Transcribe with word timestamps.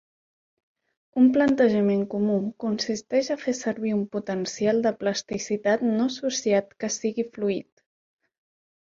Un 1.23 1.27
plantejament 1.33 1.99
comú 2.13 2.37
consisteix 2.63 3.29
a 3.35 3.37
fer 3.41 3.53
servir 3.57 3.91
un 3.97 4.01
potencial 4.15 4.81
de 4.87 4.93
plasticitat 5.03 5.83
no 5.91 6.07
associat 6.13 6.73
que 6.85 6.89
sigui 6.97 7.27
fluid. 7.37 7.69